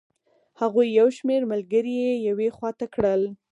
هغوی 0.61 0.87
یو 0.99 1.07
شمېر 1.17 1.41
ملګري 1.51 1.93
یې 2.03 2.11
یوې 2.27 2.47
خوا 2.55 2.69
ته 2.79 2.85
کړل. 2.93 3.21